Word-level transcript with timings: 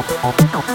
Oh, 0.00 0.04
oh, 0.22 0.36
oh. 0.54 0.67